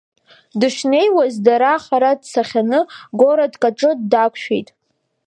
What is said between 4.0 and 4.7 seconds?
дақәшәеит.